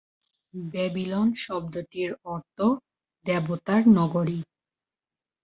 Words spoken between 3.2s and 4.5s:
"দেবতার নগরী"।